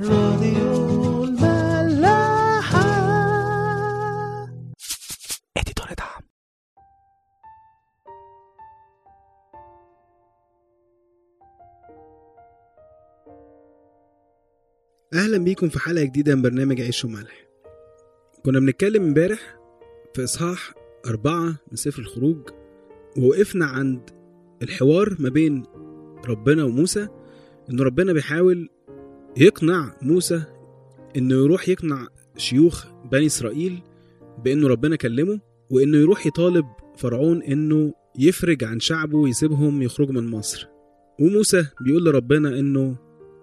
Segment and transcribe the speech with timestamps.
[0.00, 2.82] راديو الملاحة.
[5.56, 6.22] اديتور دعم.
[15.14, 17.46] أهلا بيكم في حلقة جديدة من برنامج عيش وملح.
[18.44, 19.58] كنا بنتكلم امبارح
[20.14, 20.74] في إصحاح
[21.06, 22.48] أربعة من سفر الخروج
[23.18, 24.10] ووقفنا عند
[24.62, 25.64] الحوار ما بين
[26.28, 27.08] ربنا وموسى
[27.70, 28.68] إن ربنا بيحاول
[29.36, 30.42] يقنع موسى
[31.16, 33.82] إنه يروح يقنع شيوخ بني إسرائيل
[34.44, 36.64] بإنه ربنا كلمه وإنه يروح يطالب
[36.96, 40.68] فرعون إنه يفرج عن شعبه ويسيبهم يخرجوا من مصر.
[41.20, 42.96] وموسى بيقول لربنا إنه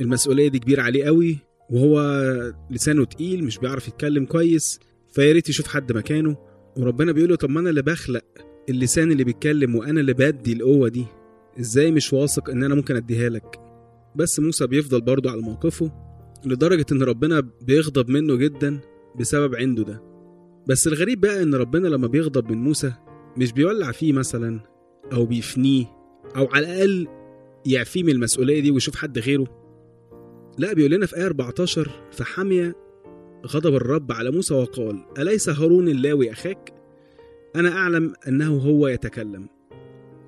[0.00, 1.38] المسؤولية دي كبيرة عليه قوي
[1.70, 2.00] وهو
[2.70, 4.80] لسانه تقيل مش بيعرف يتكلم كويس
[5.12, 6.36] فيا ريت يشوف حد مكانه.
[6.76, 8.24] وربنا بيقول له طب ما أنا اللي بخلق
[8.68, 11.04] اللسان اللي بيتكلم وأنا اللي بدي القوة دي
[11.60, 13.61] إزاي مش واثق إن أنا ممكن أديها لك؟
[14.16, 15.92] بس موسى بيفضل برضه على موقفه
[16.46, 18.80] لدرجة إن ربنا بيغضب منه جدا
[19.20, 20.02] بسبب عنده ده.
[20.68, 22.92] بس الغريب بقى إن ربنا لما بيغضب من موسى
[23.36, 24.60] مش بيولع فيه مثلا
[25.12, 25.84] أو بيفنيه
[26.36, 27.08] أو على الأقل
[27.66, 29.46] يعفيه من المسؤولية دي ويشوف حد غيره.
[30.58, 32.72] لا بيقول لنا في آية 14 فحمي
[33.46, 36.74] غضب الرب على موسى وقال أليس هارون اللاوي أخاك؟
[37.56, 39.48] أنا أعلم أنه هو يتكلم.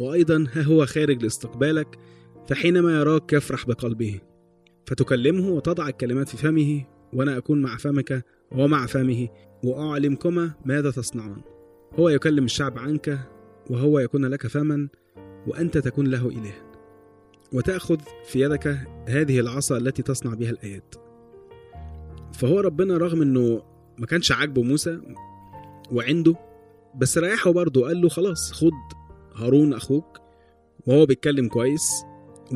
[0.00, 1.98] وأيضا ها هو خارج لاستقبالك
[2.48, 4.20] فحينما يراك يفرح بقلبه
[4.86, 9.28] فتكلمه وتضع الكلمات في فمه وأنا أكون مع فمك ومع فمه
[9.64, 11.42] وأعلمكما ماذا تصنعان
[11.98, 13.18] هو يكلم الشعب عنك
[13.70, 14.88] وهو يكون لك فما
[15.46, 16.54] وأنت تكون له إله.
[17.52, 18.78] وتأخذ في يدك
[19.08, 20.94] هذه العصا التي تصنع بها الآيات.
[22.32, 23.62] فهو ربنا رغم إنه
[23.98, 25.00] ما كانش عاجبه موسى
[25.92, 26.34] وعنده
[26.96, 28.96] بس ريحه برضه قال له خلاص خد
[29.34, 30.18] هارون أخوك
[30.86, 32.04] وهو بيتكلم كويس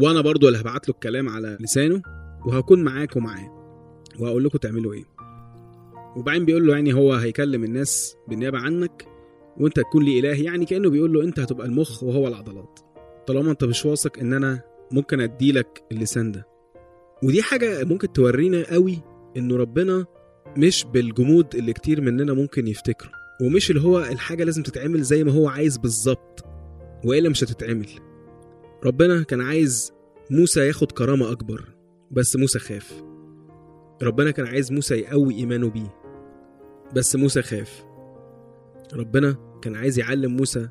[0.00, 2.02] وأنا برضه اللي هبعت له الكلام على لسانه
[2.46, 3.58] وهكون معاك ومعاه.
[4.18, 5.04] وهقول لكم تعملوا إيه.
[6.16, 9.06] وبعدين بيقول له يعني هو هيكلم الناس بالنيابة عنك
[9.60, 12.80] وأنت تكون لي إله يعني كأنه بيقول له أنت هتبقى المخ وهو العضلات.
[13.26, 14.60] طالما أنت مش واثق إن أنا
[14.92, 16.46] ممكن اديلك اللسان ده.
[17.22, 18.98] ودي حاجة ممكن تورينا قوي
[19.36, 20.06] إنه ربنا
[20.56, 23.10] مش بالجمود اللي كتير مننا ممكن يفتكره.
[23.42, 26.44] ومش اللي هو الحاجة لازم تتعمل زي ما هو عايز بالظبط.
[27.04, 27.88] وإلا مش هتتعمل.
[28.84, 29.92] ربنا كان عايز
[30.30, 31.64] موسى ياخد كرامة أكبر
[32.10, 33.02] بس موسى خاف.
[34.02, 35.94] ربنا كان عايز موسى يقوي إيمانه بيه
[36.96, 37.84] بس موسى خاف.
[38.94, 40.68] ربنا كان عايز يعلم موسى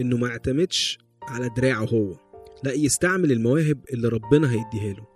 [0.00, 2.16] إنه ما يعتمدش على دراعه هو
[2.64, 5.06] لا يستعمل المواهب اللي ربنا هيديها له.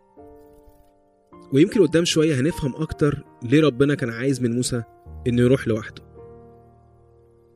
[1.53, 4.83] ويمكن قدام شوية هنفهم أكتر ليه ربنا كان عايز من موسى
[5.27, 6.03] إنه يروح لوحده.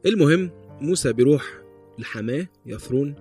[0.07, 0.51] المهم
[0.81, 1.43] موسى بيروح
[1.99, 3.15] لحماة يثرون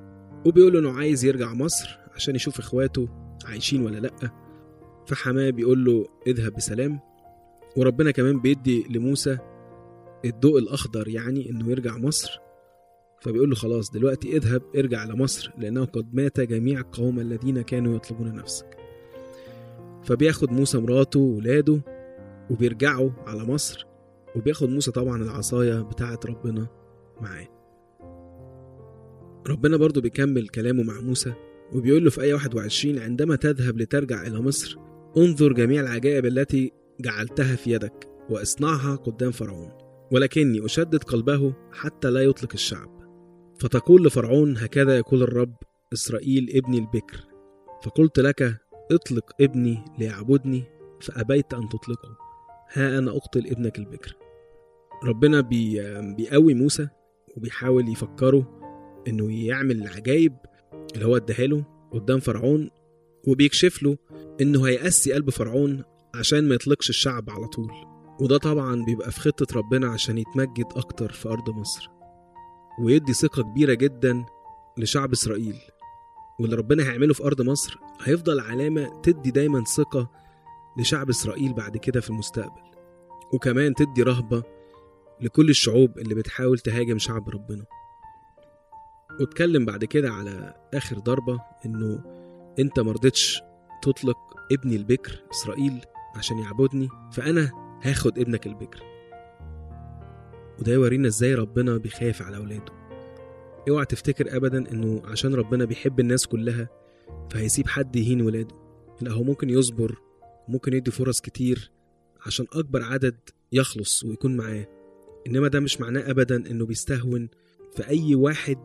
[0.47, 3.07] وبيقول له إنه عايز يرجع مصر عشان يشوف إخواته
[3.45, 4.31] عايشين ولا لأ.
[5.07, 6.99] فحماه بيقول له اذهب بسلام.
[7.77, 9.37] وربنا كمان بيدي لموسى
[10.25, 12.39] الضوء الأخضر يعني إنه يرجع مصر.
[13.21, 18.35] فبيقول له خلاص دلوقتي اذهب ارجع لمصر لأنه قد مات جميع القوم الذين كانوا يطلبون
[18.35, 18.77] نفسك.
[20.03, 21.81] فبياخد موسى مراته وولاده
[22.49, 23.85] وبيرجعوا على مصر.
[24.35, 26.67] وبياخد موسى طبعا العصاية بتاعة ربنا
[27.21, 27.56] معاه.
[29.49, 31.33] ربنا برضو بيكمل كلامه مع موسى
[31.73, 34.77] وبيقول له في آية 21 عندما تذهب لترجع إلى مصر
[35.17, 36.71] انظر جميع العجائب التي
[37.01, 39.71] جعلتها في يدك وإصنعها قدام فرعون
[40.11, 42.97] ولكني أشدد قلبه حتى لا يطلق الشعب.
[43.59, 45.55] فتقول لفرعون هكذا يقول الرب
[45.93, 47.23] إسرائيل ابني البكر
[47.83, 48.57] فقلت لك
[48.91, 50.63] اطلق ابني ليعبدني
[51.01, 52.17] فأبيت أن تطلقه.
[52.73, 54.15] ها أنا أقتل ابنك البكر.
[55.03, 55.81] ربنا بي
[56.15, 56.87] بيقوي موسى
[57.37, 58.57] وبيحاول يفكره
[59.07, 60.33] إنه يعمل العجايب
[60.95, 62.69] اللي هو اداها له قدام فرعون
[63.27, 63.97] وبيكشف له
[64.41, 65.83] إنه هيقسي قلب فرعون
[66.15, 67.71] عشان ما يطلقش الشعب على طول.
[68.21, 71.89] وده طبعا بيبقى في خطة ربنا عشان يتمجد أكتر في أرض مصر
[72.81, 74.25] ويدي ثقة كبيرة جدا
[74.77, 75.55] لشعب إسرائيل.
[76.39, 80.11] واللي ربنا هيعمله في أرض مصر هيفضل علامة تدي دايما ثقة
[80.77, 82.61] لشعب إسرائيل بعد كده في المستقبل.
[83.33, 84.43] وكمان تدي رهبة
[85.21, 87.65] لكل الشعوب اللي بتحاول تهاجم شعب ربنا.
[89.19, 92.03] واتكلم بعد كده على آخر ضربة إنه
[92.59, 93.41] أنت مرضتش
[93.81, 94.17] تطلق
[94.51, 95.81] ابني البكر إسرائيل
[96.15, 97.51] عشان يعبدني فأنا
[97.83, 98.83] هاخد ابنك البكر.
[100.59, 102.73] وده يورينا إزاي ربنا بيخاف على أولاده.
[103.69, 106.69] أوعى تفتكر ابدا إنه عشان ربنا بيحب الناس كلها
[107.29, 108.55] فهيسيب حد يهين ولاده.
[109.01, 109.95] لا هو ممكن يصبر
[110.47, 111.71] ممكن يدي فرص كتير
[112.25, 113.15] عشان أكبر عدد
[113.51, 114.67] يخلص ويكون معاه.
[115.27, 117.29] إنما ده مش معناه ابدا إنه بيستهون
[117.75, 118.57] في أي واحد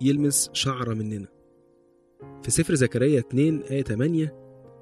[0.00, 1.28] يلمس شعرة مننا.
[2.42, 4.34] في سفر زكريا 2 آية 8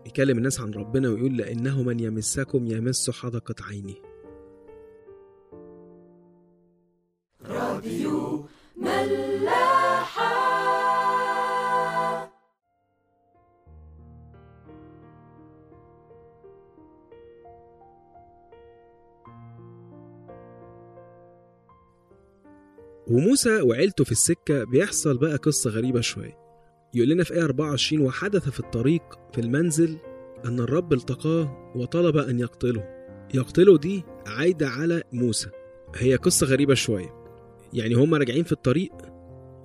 [0.07, 3.95] يكلم الناس عن ربنا ويقول لأنه من يمسكم يمس حدقة عينه
[23.07, 26.37] وموسى وعيلته في السكة بيحصل بقى قصة غريبة شوية.
[26.95, 29.97] يقول لنا في آية 24 وحدث في الطريق في المنزل
[30.45, 32.85] أن الرب التقاه وطلب أن يقتله.
[33.35, 35.49] يقتله دي عايدة على موسى.
[35.97, 37.15] هي قصة غريبة شوية.
[37.73, 38.93] يعني هما راجعين في الطريق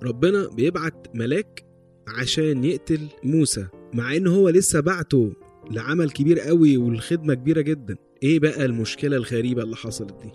[0.02, 1.64] ربنا بيبعت ملاك
[2.08, 5.32] عشان يقتل موسى مع إن هو لسه بعته
[5.70, 7.96] لعمل كبير قوي والخدمة كبيرة جدا.
[8.22, 10.30] إيه بقى المشكلة الغريبة اللي حصلت دي؟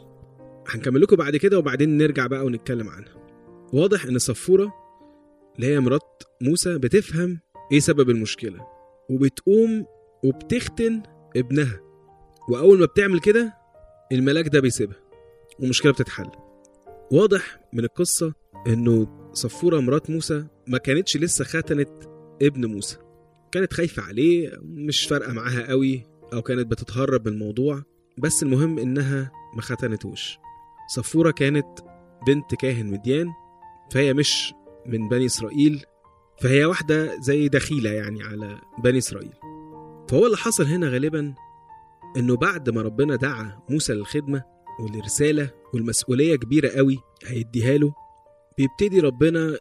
[0.68, 3.14] هنكمل لكم بعد كده وبعدين نرجع بقى ونتكلم عنها.
[3.74, 4.74] واضح إن صفورة
[5.56, 7.40] اللي هي مرات موسى بتفهم
[7.72, 8.68] إيه سبب المشكلة
[9.10, 9.86] وبتقوم
[10.24, 11.04] وبتختن
[11.36, 11.80] ابنها.
[12.50, 13.54] وأول ما بتعمل كده
[14.12, 14.98] الملاك ده بيسيبها
[15.60, 16.30] والمشكلة بتتحل.
[17.12, 18.34] واضح من القصة
[18.68, 21.90] إنه صفورة مرات موسى ما كانتش لسه ختنت
[22.42, 22.98] ابن موسى.
[23.52, 26.04] كانت خايفة عليه مش فارقة معاها قوي
[26.34, 27.84] أو كانت بتتهرب من الموضوع
[28.18, 30.38] بس المهم إنها ما ختنتوش.
[30.88, 31.68] صفورة كانت
[32.28, 33.28] بنت كاهن مديان
[33.92, 34.54] فهي مش
[34.86, 35.86] من بني إسرائيل
[36.42, 39.34] فهي واحدة زي دخيلة يعني على بني إسرائيل.
[40.10, 41.34] فهو اللي حصل هنا غالبا
[42.18, 44.44] إنه بعد ما ربنا دعا موسى للخدمة
[44.80, 47.94] والرسالة والمسؤولية كبيرة قوي هيديها له
[48.58, 49.58] بيبتدي ربنا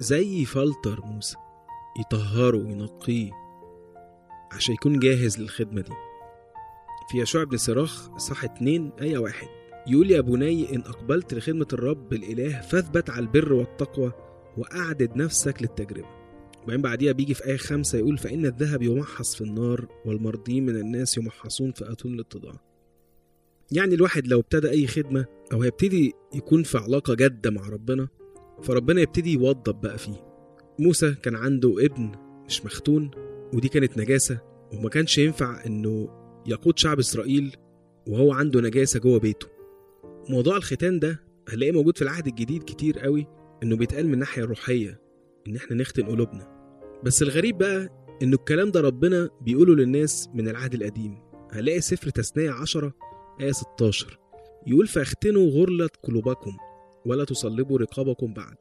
[0.00, 1.36] زي يفلتر موسى
[2.00, 3.30] يطهره وينقيه
[4.52, 5.92] عشان يكون جاهز للخدمة دي.
[7.10, 9.48] في يشوع بن صراخ صح 2 آية واحد.
[9.86, 14.12] يقول يا بني إن أقبلت لخدمة الرب الإله فاثبت على البر والتقوى
[14.58, 16.08] وأعدد نفسك للتجربة.
[16.62, 21.16] وبعدين بعديها بيجي في آية خمسة يقول فإن الذهب يمحص في النار والمرضين من الناس
[21.18, 22.60] يمحصون في أتون الاتضاع
[23.72, 28.08] يعني الواحد لو ابتدى أي خدمة أو هيبتدي يكون في علاقة جادة مع ربنا
[28.62, 30.24] فربنا يبتدي يوضب بقى فيه.
[30.78, 32.12] موسى كان عنده ابن
[32.46, 33.10] مش مختون
[33.54, 34.38] ودي كانت نجاسة
[34.72, 36.08] وما كانش ينفع إنه
[36.46, 37.56] يقود شعب إسرائيل
[38.08, 39.46] وهو عنده نجاسة جوه بيته.
[40.28, 43.26] موضوع الختان ده هنلاقيه موجود في العهد الجديد كتير قوي
[43.62, 45.00] إنه بيتقال من الناحية الروحية
[45.48, 46.56] إن إحنا نختن قلوبنا.
[47.04, 47.88] بس الغريب بقى
[48.22, 51.18] انه الكلام ده ربنا بيقوله للناس من العهد القديم.
[51.52, 52.92] هنلاقي سفر تثنية عشرة
[53.40, 54.18] آية 16
[54.66, 56.52] يقول فاختنوا غرلة قلوبكم
[57.06, 58.56] ولا تصلبوا رقابكم بعد.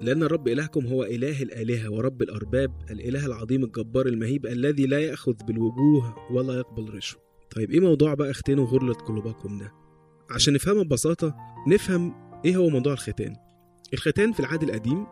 [0.00, 5.34] لأن الرب إلهكم هو إله الآلهة ورب الأرباب الإله العظيم الجبار المهيب الذي لا يأخذ
[5.46, 7.20] بالوجوه ولا يقبل رشوة.
[7.56, 9.72] طيب إيه موضوع بقى اختنوا غرلة قلوبكم ده؟
[10.30, 11.34] عشان نفهمها ببساطة
[11.68, 13.36] نفهم إيه هو موضوع الختان.
[13.92, 15.06] الختان في العهد القديم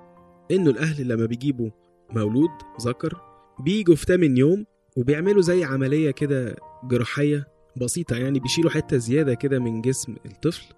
[0.51, 1.71] إنه الأهل لما بيجيبوا
[2.11, 2.51] مولود
[2.81, 3.21] ذكر
[3.61, 4.67] بيجوا في تامن يوم
[4.97, 10.75] وبيعملوا زي عملية كده جراحية بسيطة يعني بيشيلوا حتة زيادة كده من جسم الطفل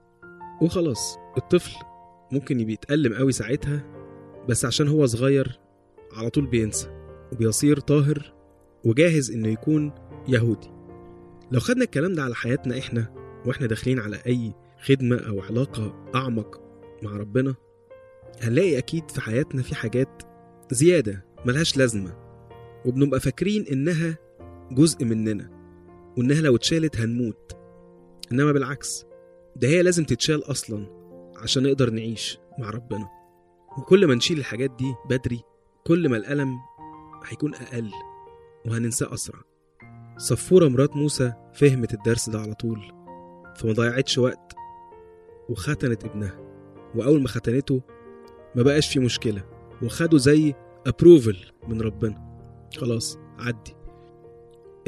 [0.62, 1.16] وخلاص.
[1.36, 1.72] الطفل
[2.32, 3.84] ممكن يبقى يتألم قوي ساعتها
[4.48, 5.60] بس عشان هو صغير
[6.12, 6.88] على طول بينسى
[7.32, 8.34] وبيصير طاهر
[8.84, 9.92] وجاهز إنه يكون
[10.28, 10.70] يهودي.
[11.52, 14.54] لو خدنا الكلام ده على حياتنا إحنا وإحنا داخلين على أي
[14.84, 16.60] خدمة أو علاقة أعمق
[17.02, 17.54] مع ربنا
[18.42, 20.22] هنلاقي أكيد في حياتنا في حاجات
[20.70, 22.16] زيادة ملهاش لازمة
[22.84, 24.18] وبنبقى فاكرين إنها
[24.70, 25.50] جزء مننا
[26.18, 27.52] وإنها لو اتشالت هنموت.
[28.32, 29.04] إنما بالعكس
[29.56, 30.86] ده هي لازم تتشال أصلا
[31.36, 33.08] عشان نقدر نعيش مع ربنا.
[33.78, 35.40] وكل ما نشيل الحاجات دي بدري
[35.86, 36.56] كل ما الألم
[37.26, 37.90] هيكون أقل
[38.66, 39.38] وهننساه أسرع.
[40.16, 43.03] صفورة مرات موسى فهمت الدرس ده على طول.
[43.56, 44.52] فما ضيعتش وقت
[45.48, 46.38] وختنت ابنها.
[46.94, 47.82] وأول ما ختنته
[48.56, 49.44] ما بقاش في مشكلة
[49.82, 50.54] وخدوا زي
[50.86, 51.36] ابروفل
[51.68, 52.38] من ربنا.
[52.76, 53.74] خلاص عدي.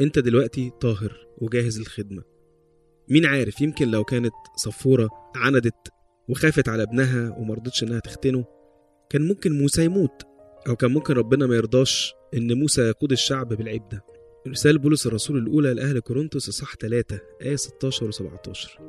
[0.01, 2.23] أنت دلوقتي طاهر وجاهز للخدمة.
[3.09, 5.87] مين عارف يمكن لو كانت صفورة عندت
[6.29, 8.45] وخافت على ابنها ومرضتش إنها تختنه
[9.09, 10.21] كان ممكن موسى يموت
[10.67, 14.05] أو كان ممكن ربنا ما يرضاش إن موسى يقود الشعب بالعيب ده.
[14.51, 18.79] رسالة بولس الرسول الأولى لأهل كورنثوس إصحاح 3 آية 16 و 17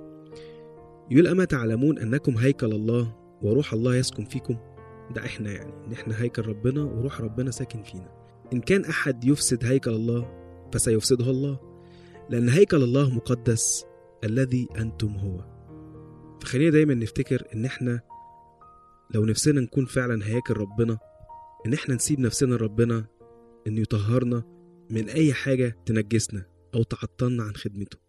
[1.11, 4.57] يقول أما تعلمون أنكم هيكل الله وروح الله يسكن فيكم؟
[5.15, 8.09] ده إحنا يعني إن إحنا هيكل ربنا وروح ربنا ساكن فينا.
[8.53, 10.31] إن كان أحد يفسد هيكل الله
[10.73, 11.61] فسيفسده الله
[12.31, 13.85] لأن هيكل الله مقدس
[14.25, 15.45] الذي أنتم هو.
[16.41, 18.00] فخلينا دايما نفتكر إن إحنا
[19.15, 20.99] لو نفسنا نكون فعلا هياكل ربنا
[21.67, 23.05] إن إحنا نسيب نفسنا لربنا
[23.67, 24.43] إنه يطهرنا
[24.90, 28.08] من أي حاجة تنجسنا أو تعطلنا عن خدمته.